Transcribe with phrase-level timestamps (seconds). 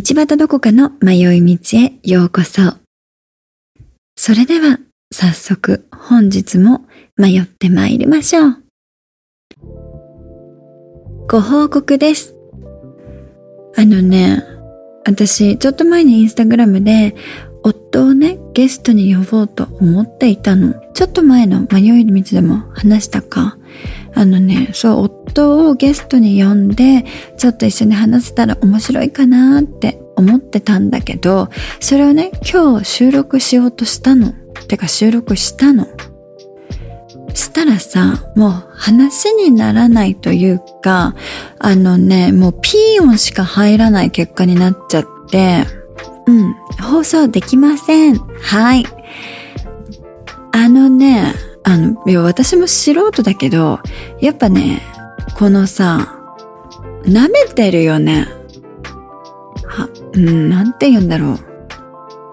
[0.00, 2.74] 道端どこかの迷い道へようこそ。
[4.16, 4.78] それでは、
[5.12, 6.86] 早速本日も
[7.16, 8.62] 迷って参りましょう。
[11.28, 12.36] ご報告です。
[13.76, 14.44] あのね、
[15.04, 17.16] 私、ちょっと前にインスタグラムで、
[17.64, 20.80] 夫をね、ゲストに呼ぼうと思っていたの。
[20.94, 23.58] ちょっと前の迷い道でも話したか。
[24.14, 27.04] あのね、そう、夫をゲストに呼んで、
[27.36, 31.48] ちょっと一緒に話せたら面白いかなって思ってたんだけど、
[31.80, 34.34] それをね、今日収録しようとしたの。
[34.68, 35.86] てか収録したの。
[37.34, 41.14] したらさ、もう話にならないというか、
[41.58, 45.64] あのね、もうピー音しか入らない結果になっちゃって、
[46.26, 48.16] うん、放送できません。
[48.16, 48.84] はい。
[50.52, 51.32] あのね、
[51.64, 53.78] あの、いや、私も素人だけど、
[54.20, 54.82] やっぱね、
[55.38, 56.20] このさ、
[57.04, 58.26] 舐めてるよね。
[59.64, 61.38] は、うん、なんて言うんだろう。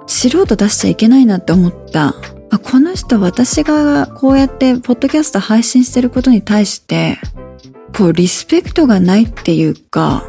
[0.07, 2.15] 素人出しちゃいけないなって思った。
[2.49, 7.19] あ、この人私がこうやってポッドキャスト配信してることに対して、
[7.95, 10.23] こうリスペクトがないっていうか、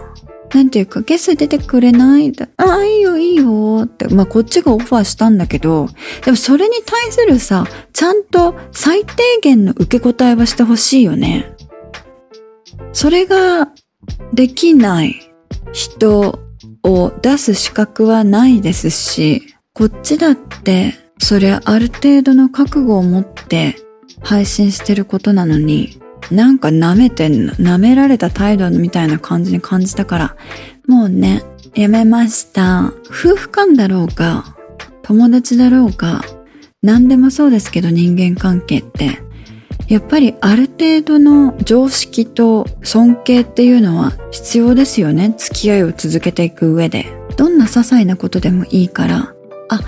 [0.53, 5.89] なんていうか、ゲス出てくれないああ、いいよ、いいよって、まあこっちがオファーしたんだけど、
[6.27, 11.56] でもそれに対するさ、ちゃんと最低限の受け答えはしてほしいよね。
[12.97, 13.69] それが
[14.33, 15.21] できない
[15.75, 16.41] 人
[16.83, 19.43] を出す資格はないですし、
[19.75, 23.77] こっちだって、それある程度の覚悟を持って
[24.23, 30.37] 配信してることなのに、なんか舐めてんの、舐められた態度みたいな感じに感じたから、
[30.89, 31.43] もうね、
[31.75, 32.95] やめました。
[33.09, 34.57] 夫婦間だろうが、
[35.03, 36.23] 友達だろうが、
[36.81, 39.26] 何でもそうですけど人間関係って、
[39.89, 45.35] やっぱりある程度の常識と尊敬っていうのは必要ですよね。
[45.37, 47.07] 付き合いを続けていく上で。
[47.37, 49.35] どんな些細なことでもいいから、
[49.69, 49.81] あ、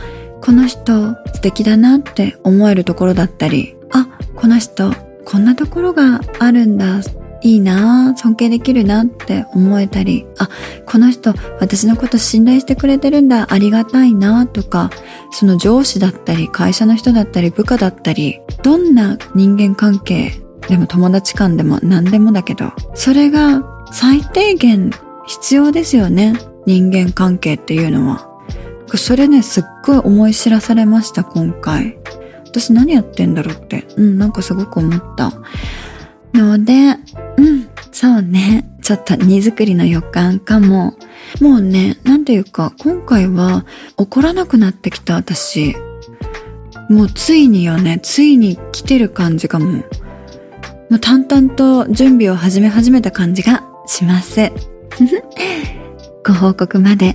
[0.42, 4.92] この人素敵だなって思えるところだったり、あ、この人
[5.24, 7.00] こんなところがあるんだ。
[7.42, 10.48] いいな尊敬できるなって思えたり、あ、
[10.86, 14.90] この人私のこと信頼してくれてるんだ、ありがたいなとか、
[15.30, 20.32] その上司だったり、会社の人だったり、部下だったり、どんな人間関係
[20.68, 23.62] でも友達間でも何でもだけど、それが
[23.92, 24.90] 最低限
[25.26, 26.34] 必要ですよね。
[26.66, 28.28] 人間関係っていうのは。
[28.94, 31.98] それね、すっごい思い知らされました、今回。
[32.44, 35.32] 私何やってんだろうって、うん、なんかすごく思った。
[36.34, 36.96] ので、
[37.92, 38.68] そうね。
[38.82, 40.94] ちょっと荷造りの予感かも。
[41.40, 43.66] もうね、なんていうか、今回は
[43.96, 45.76] 怒らなくなってきた私。
[46.88, 49.84] もうついによね、ついに来てる感じかも。
[50.88, 54.50] もう淡々と準備を始め始めた感じがします。
[56.24, 57.14] ご報告まで。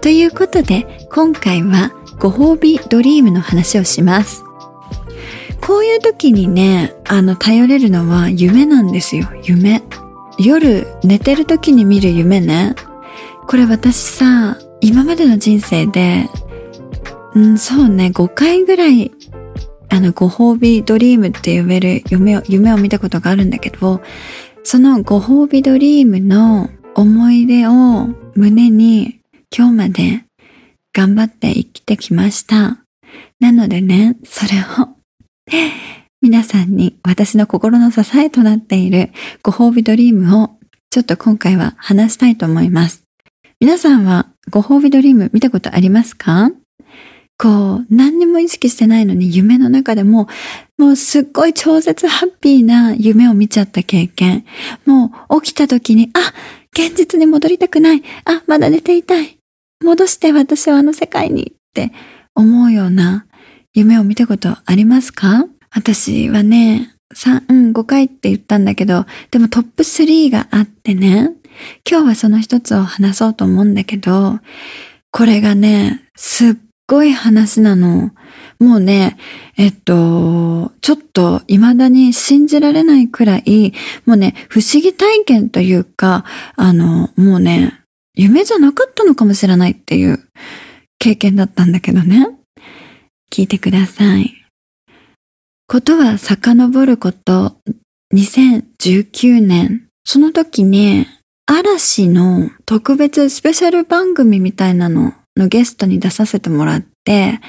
[0.00, 4.44] ということで、今回はご褒美ドリームの話をします。
[5.62, 9.28] こういう時にね、あの、頼れるのは夢なんですよ。
[9.44, 9.80] 夢。
[10.38, 12.74] 夜寝てる時に見る夢ね。
[13.46, 16.28] これ私さ、今までの人生で、
[17.34, 19.12] うん、そうね、5回ぐらい、
[19.88, 24.02] あの、ご褒美ドリームって呼べる夢を、夢を見たことがあるんだけど、
[24.64, 29.20] そのご褒美ドリームの思い出を胸に
[29.56, 30.24] 今日まで
[30.92, 32.78] 頑張って生きてきました。
[33.38, 34.91] なのでね、それを
[36.20, 39.10] 皆さんに私の心の支えとなっている
[39.42, 40.50] ご褒美ドリームを
[40.90, 43.02] ちょっと今回は話したいと思います。
[43.60, 46.50] 皆さんはご褒美ドリーム見たことありますか？
[47.38, 50.28] こう、何にも意識してないのに夢の中でも、
[50.78, 54.44] もうすっごい超絶ハッピーな夢を見ちゃった経験。
[54.86, 56.32] もう起きた時に、あ、
[56.72, 58.02] 現実に戻りたくない。
[58.24, 59.38] あ、まだ寝ていたい。
[59.82, 61.92] 戻して私はあの世界にって
[62.34, 63.26] 思うような
[63.74, 65.46] 夢を見たことありますか？
[65.74, 71.30] 私はね、3、うん、5回って言ったんだけど、でもトップ3があってね、
[71.88, 74.40] 今日はその一つを話そうと思うんだけど、
[75.10, 76.54] これがね、すっ
[76.86, 78.10] ごい話なの。
[78.58, 79.16] もうね、
[79.56, 83.72] えっと、ちょっと未だに信じられないくらい、
[84.06, 86.24] もうね、不思議体験というか、
[86.56, 87.80] あの、もうね、
[88.14, 90.20] 夢じゃなかったのかもしれないっていう
[90.98, 92.28] 経験だったんだけどね。
[93.32, 94.34] 聞いてください。
[95.66, 97.56] ことは遡ること
[98.14, 99.88] 2019年。
[100.04, 101.06] その時ね、
[101.46, 107.40] 嵐の特別スペシャル番組みたいなののゲストに出させてもらって、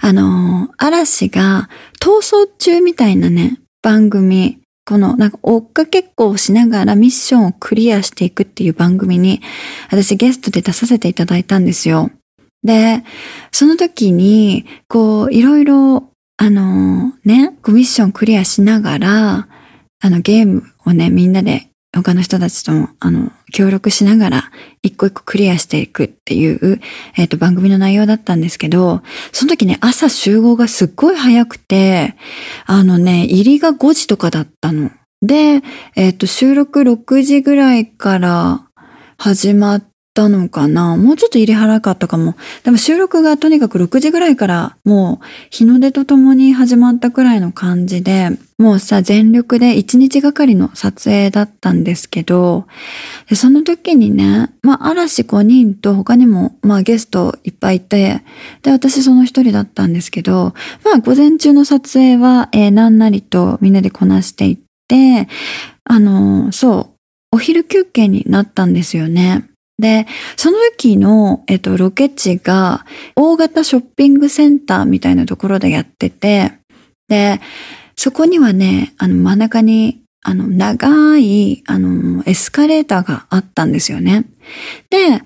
[0.00, 1.68] あの、嵐が
[2.00, 4.58] 逃走中みたいなね、番組
[4.88, 9.42] このなんか追っかけっこをしながらミッションをクリアしていくっていう番組に
[9.90, 12.10] 私ゲストで出させていただいたんですよ。
[12.62, 13.02] で、
[13.52, 19.48] その時に、こう、いろいろ、あのね、ミッションクリアしながら、
[20.00, 24.50] あのゲームをね、みんなで他の人たちとも、あの、協力しながら、
[24.82, 26.80] 一個一個クリアしていくっていう、
[27.16, 29.02] えっ、ー、と、番組の内容だったんですけど、
[29.32, 32.14] その時ね、朝集合がすっごい早くて、
[32.66, 34.90] あのね、入りが5時とかだったの。
[35.22, 35.62] で、
[35.96, 38.66] えっ、ー、と、収録6時ぐらいから
[39.16, 39.87] 始まって
[40.18, 40.96] ったのかな？
[40.96, 42.34] もうちょっと入れ早かったかも。
[42.64, 52.66] でも収録がとにかく6時ぐらいからもう日の出とともに始まったくらいの感じで、もうさ、全力で1日がかりの撮影だったんですけど、
[53.28, 58.22] でその時にね、まあ嵐5人と他にもまあゲストいっぱいいて、
[58.62, 60.54] で私その一人だったんですけど、
[60.84, 65.28] まあ午前中の撮影は、えー、なんなりとみんなでこなしていって、
[65.84, 66.90] あのー、そ
[67.32, 69.48] う、お昼休憩になったんですよね。
[69.78, 72.84] で、その時の、えっと、ロケ地が、
[73.14, 76.52] 大型ショッピングセンターみたいなところでやってて、
[77.08, 77.40] で、
[77.96, 84.24] そこにはね、あの、真ん中に、あの、長い、あの、エスカレーターがあったんですよね。
[84.90, 85.22] で、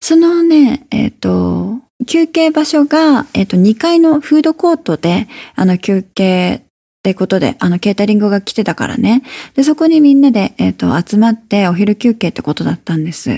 [0.00, 5.26] そのね、えっ、と、休憩場所が、えっ、と、2階のフードコートで、
[5.56, 6.65] あの、休憩
[7.06, 9.22] ってことで、あの、ケータリングが来てたからね。
[9.54, 13.30] で、そこにみんなで、えっ、ー、と、集まってお昼休憩ってことだったんです。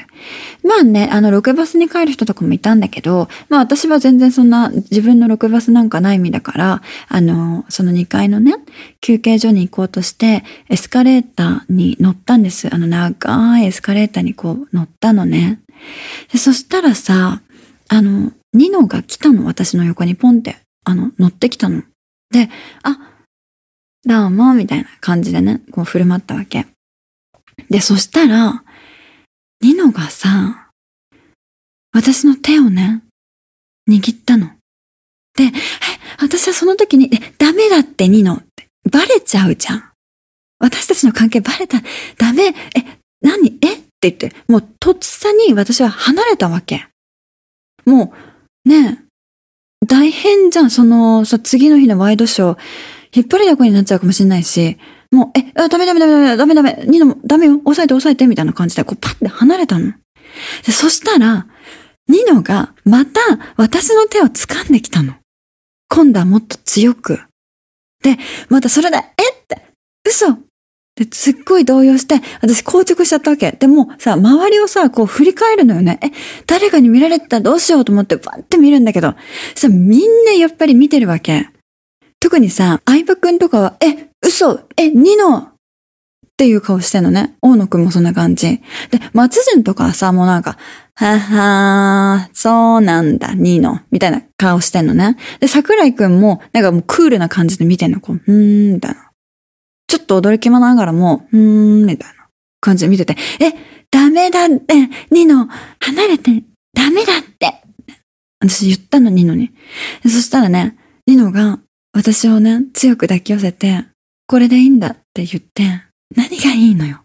[0.64, 8.54] まあね、あの、ロケバスに帰る人とかもいたんだけど、まあ私は全然そんな自分のロケバスなんかない身だから、あの、その2階のね、
[9.02, 12.74] 休憩所に行こうとして、エスカレーターに乗ったんです。
[12.74, 15.60] あの、長いエスカレーターにこう乗ったのね。
[16.32, 17.42] でそしたらさ、
[17.88, 21.82] あの、ニノが来たの、私の横にポンって、あの、乗ってきたの。
[22.30, 22.48] で、
[22.82, 23.07] あ、
[24.04, 26.66] どうも、みたいな感じでね、こう振る舞ったわけ。
[27.68, 28.62] で、そしたら、
[29.60, 30.70] ニノがさ、
[31.92, 33.02] 私の手をね、
[33.88, 34.52] 握ったの。
[35.36, 35.50] で、
[36.20, 39.84] 私はその時に、え、ダメだってニノって、バレちゃうじゃん。
[40.60, 41.82] 私たちの関係バレた、
[42.18, 42.54] ダメ、え、
[43.20, 43.58] 何？
[43.62, 43.74] え？
[43.74, 46.86] って言って、もうとっさに私は離れたわけ。
[47.84, 48.14] も
[48.64, 49.04] う、ね、
[49.88, 52.58] 大変じゃん、その、さ、次の日のワイドショー。
[53.14, 54.78] 引っ張りだこになっちゃうかもしれないし、
[55.10, 59.92] もう、え、ダメダメダメダメダメダメ、ニノもダメよ、押さえて押さえて、みたいな感じで、こうパッて離れたの。
[60.66, 61.46] でそしたら、
[62.08, 63.20] ニノがまた
[63.56, 65.14] 私の手を掴んできたの。
[65.88, 67.20] 今度はもっと強く。
[68.02, 68.16] で、
[68.48, 69.62] またそれで、えって、
[70.06, 70.38] 嘘
[70.94, 73.52] ですっごい動揺して、私硬直しちゃったわけ。
[73.52, 76.00] でもさ、周りをさ、こう振り返るのよね。
[76.02, 76.10] え、
[76.46, 79.14] 誰かに見られてたらどうしようと思ってバッて見るんだけど、
[79.54, 81.48] さ、みんなやっぱり見てるわけ。
[82.20, 85.52] 特にさ、相葉くんとかは、え、嘘え、ニノっ
[86.38, 87.36] ていう顔してんのね。
[87.42, 88.58] 大野くんもそんな感じ。
[88.58, 88.62] で、
[89.12, 90.56] 松潤とかはさ、もうなんか、
[90.94, 93.80] ははー、そうなんだ、ニノ。
[93.90, 95.16] みたいな顔してんのね。
[95.40, 98.00] で、桜井くんも、なんかもうクールな感じで見てんの。
[98.00, 99.10] こう、うーん、みたいな。
[99.88, 102.28] ちょっと驚きまながらも、うーん、みたいな
[102.60, 103.52] 感じで見てて、え、
[103.90, 104.74] ダメだって、
[105.10, 105.48] ニノ、
[105.80, 107.62] 離れて、ダメだって。
[108.40, 109.50] 私言ったの、ニノに。
[110.02, 110.76] そしたらね、
[111.06, 111.58] ニノが、
[111.92, 113.84] 私をね、強く抱き寄せて、
[114.26, 115.82] これでいいんだって言って、
[116.14, 117.02] 何がいいのよ。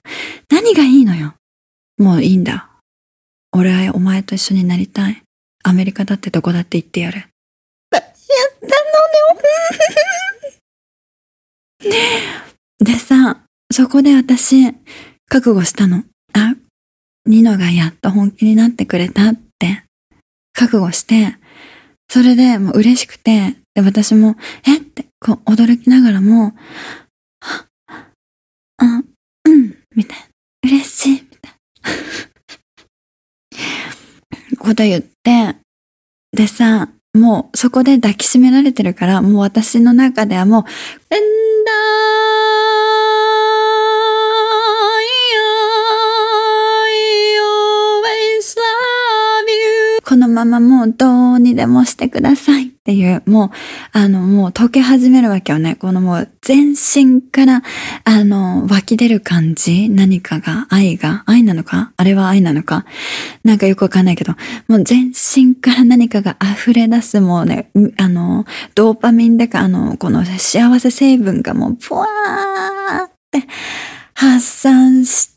[0.49, 1.35] 何がいいのよ。
[1.97, 2.69] もういいんだ。
[3.51, 5.21] 俺はお前と一緒になりたい。
[5.63, 7.17] アメリカだってどこだって行ってやる。
[7.19, 7.29] やっ
[8.59, 8.71] たの
[11.81, 12.03] ね。
[12.79, 14.73] でさ、そこで私、
[15.27, 16.03] 覚悟したの。
[16.33, 16.55] あ、
[17.25, 19.83] ニノがやっと本気になってくれたって、
[20.53, 21.37] 覚悟して、
[22.09, 24.35] それでもう嬉しくて、で、私も、
[24.67, 24.77] え？
[24.77, 26.53] って、こう、驚きながらも、
[28.77, 29.03] あ、
[29.45, 30.25] うん、みたいな。
[30.63, 31.57] 嬉しい、みたいな。
[34.59, 35.55] こと言って、
[36.31, 40.63] でさ、もうそこで抱きしめられてるから、もう私の中ではもう、
[41.09, 42.72] えんだー
[50.13, 53.49] このままもうどうにでもしてくださいっていう、もう、
[53.93, 55.73] あの、もう溶け始めるわけよね。
[55.73, 57.63] このもう全身から、
[58.03, 59.89] あの、湧き出る感じ？
[59.89, 61.93] 何かが、愛が、愛なのか？
[61.97, 62.85] あれは愛なのか？
[63.43, 64.33] なんかよくわかんないけど、
[64.67, 73.47] もう全身から何かが溢れ出す、もうね、あの、ドーパミンでか、あの、この幸せ成分がもう、ブワーって、
[74.13, 75.32] 発散して、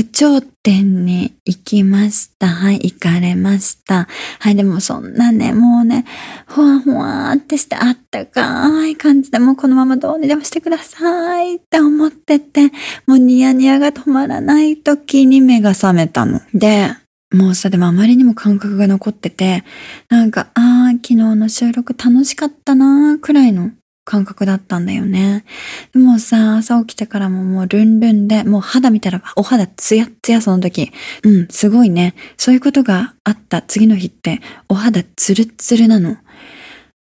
[0.00, 2.46] 宇頂点に行きました。
[2.46, 4.08] はい、行かれました。
[4.38, 6.06] はい、でもそんなね、もうね、
[6.48, 12.72] ほわほわってしてあったかい感じで、もうこのままどうにでもしてくださいって思ってて、
[13.06, 16.40] もうニヤニヤが止まらない時に目が覚めたの。
[16.54, 16.94] で、
[17.30, 19.64] もうさ、でもあまりにも感覚が残ってて、
[20.08, 23.70] なんか、ああ、昨日の収録楽しかったなーくらいの
[24.10, 25.44] 感覚だったんだよね。
[25.92, 30.90] でもさ、朝起きてからももうルンルンで、もう肌見たらお肌ツヤツヤその時。
[31.22, 32.16] うん、すごいね。
[32.36, 36.16] そういうことがあった次の日ってお肌ツルツルなの。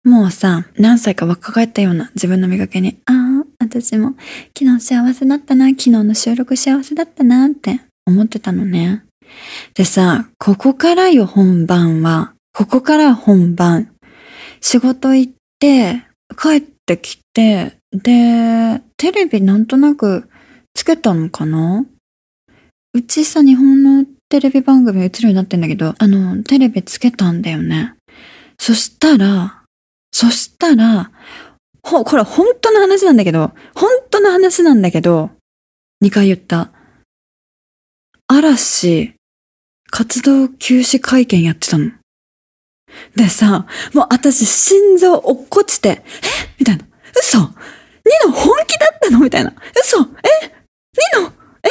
[0.02, 4.14] もうさ、何歳か若返ったような自分の磨きに、ああ、私も
[4.58, 9.04] 昨日幸せだったな、昨日の収録幸せだったなって思ってたのね。
[9.74, 13.92] でさ、ここからよ本番は、ここから本番。
[14.60, 20.28] 仕事行って、帰ってきて、で、テレビなんとなく
[20.74, 21.84] つけたのかな？
[22.94, 27.94] うちさ、日本のテレビ番組映るようになってんだけど、あの、テレビつけたんだよね。
[28.58, 29.62] そしたら、
[30.12, 31.10] そしたら、
[31.82, 35.30] ほ、これ本当の話なんだけど、本当の話なんだけど、
[36.04, 36.72] 2回言った。
[38.26, 39.14] 嵐、
[39.90, 41.92] 活動休止会見やってたの。
[43.16, 46.02] でさ、もう私心臓落っこちて、え？
[46.58, 46.84] みたいな。
[47.18, 47.38] 嘘？
[47.38, 47.44] ニ
[48.24, 49.20] ノ本気だったの？
[49.20, 49.52] みたいな。
[49.80, 50.00] 嘘？
[50.00, 50.04] え？
[51.16, 51.32] ニノ？
[51.62, 51.68] え？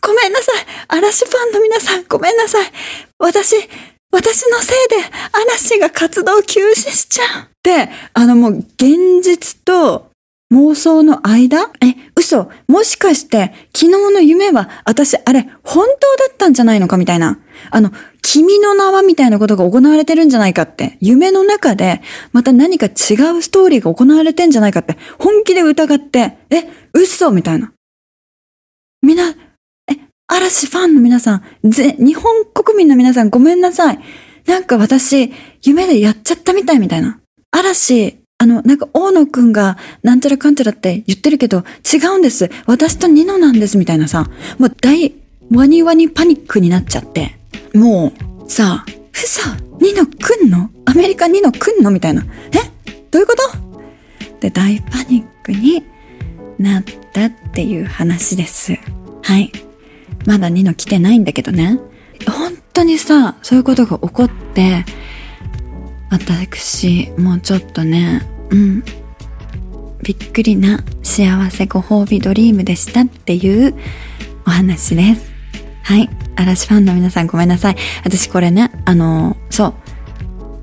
[0.00, 0.66] ごめんなさい。
[0.88, 2.70] 嵐ファンの皆さんごめんなさい。
[3.18, 3.56] 私、
[4.12, 4.96] 私のせいで
[5.32, 7.48] 嵐が活動休止しちゃう。
[7.62, 10.10] で、あのもう現実と
[10.52, 11.70] 妄想の間？
[11.80, 17.40] え、嘘もしかして昨日の夢は私あれ本当だったんじゃないのかみたいな。
[17.70, 17.90] あの、
[18.22, 20.98] 君の名はみたいなことが行われてるんじゃないかって。
[21.00, 27.72] 夢の中でまた何か違うストーリーが行われてんじゃないかって本気で疑って、え、嘘みたいな。
[29.02, 29.96] みな、え、
[30.26, 33.98] 嵐ファンの皆さん、ぜ、日本国民の皆さんごめんなさい。
[34.46, 35.32] なんか私、
[35.62, 37.18] 夢でやっちゃったみたいみたいな。
[37.50, 42.50] 嵐、あの、なんか大野くんがなんちゃらかんちゃらって言ってるけど、違うんです。
[42.66, 45.14] 私とニノなんです、みたいなさ、もう大、
[45.52, 47.36] ワニワニパニックになっちゃって、
[47.74, 48.12] も
[48.46, 49.48] う、さ、嘘
[49.80, 50.70] ニノ来んの？
[50.86, 52.24] アメリカニノ来んのみたいな。
[52.52, 52.58] え？
[53.10, 54.38] どういうこと？
[54.40, 55.84] で、大パニックに
[56.58, 58.76] なったっていう話です。
[59.22, 59.52] はい。
[60.26, 61.78] まだニノ来てないんだけどね。
[62.26, 64.84] 本当にさ、そういうことが起こって、
[66.14, 68.84] 私、もうちょっとね、うん。
[70.04, 73.74] びっくりな幸せご褒美ドリームでしたっていう
[74.46, 75.32] お話です。
[75.82, 76.08] はい。
[76.36, 77.76] 嵐ファンの皆さんごめんなさい。
[78.04, 79.74] 私これね、あの、そう。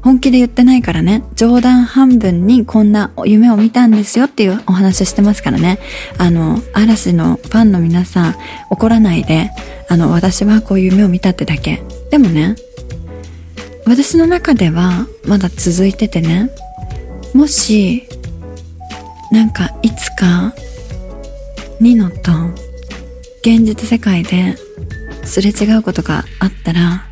[0.01, 5.79] 本気で言ってないからね、冗談半分にこんな夢を見たんですよっていうお話をしてますからね。
[6.17, 8.35] あの、嵐のファンの皆さん
[8.69, 9.51] 怒らないで、
[9.89, 11.83] あの、私はこういう夢を見たってだけ。
[12.09, 12.55] でもね、
[13.85, 16.49] 私の中ではまだ続いててね、
[17.33, 18.07] もし、
[19.31, 20.53] なんかいつか、
[21.79, 22.31] ニノと
[23.41, 24.55] 現実世界で
[25.23, 27.05] すれ違うことがあったら、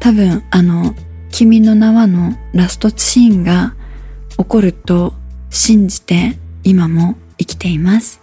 [0.00, 0.94] 多分あの、
[1.30, 3.74] 君の名はのラストシーンが
[4.36, 5.14] 起こると
[5.50, 8.20] 信じて今も生きています。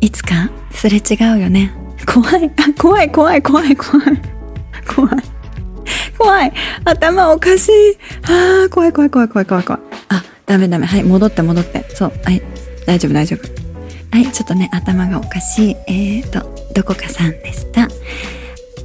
[0.00, 1.72] いつかすれ違うよね。
[2.06, 4.20] 怖い、怖い、怖い、怖い、怖い、
[4.86, 5.33] 怖い。
[6.24, 6.52] 怖い。
[6.84, 7.98] 頭おかしい。
[8.22, 9.82] ああ、怖い、怖い、怖い、怖い、怖い、怖い。
[10.08, 10.86] あ、ダメダメ。
[10.86, 11.84] はい、戻って戻って。
[11.94, 12.12] そう。
[12.24, 12.42] はい、
[12.86, 13.48] 大丈夫、大丈夫。
[14.10, 15.76] はい、ちょっとね、頭がおかしい。
[15.86, 17.88] えーと、どこかさんでした。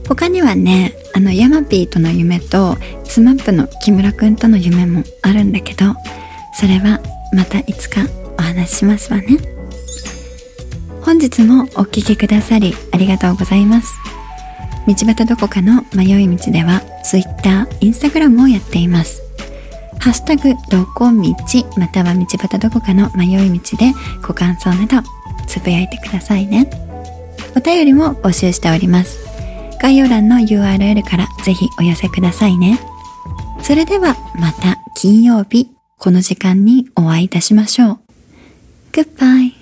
[0.08, 5.96] 他にはね、あの、ヤマピーとの夢と、スマップの木村くんとの夢もあるんだけど、
[6.54, 7.00] それは
[7.32, 8.02] またいつか
[8.38, 9.38] お話ししますわね。
[11.02, 13.94] 本日もお聴きくださりありがとうございます。
[14.88, 19.22] 道端どこかの迷い道では Twitter、Instagram をやっています。
[20.00, 21.36] ハッシュタグどこ道
[21.78, 23.94] または道端どこかの迷い道で
[24.26, 25.08] ご感想など
[25.46, 26.70] つぶやいてくださいね。
[27.56, 29.20] お便りも募集しております。
[29.82, 32.80] 概要欄の URL からぜひお寄せくださいね。
[33.62, 38.00] それではまた金曜日この時間にお会いいたしましょう。
[38.92, 39.59] Goodbye.